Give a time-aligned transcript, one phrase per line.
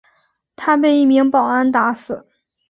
[0.55, 2.27] 他被一名保安打死。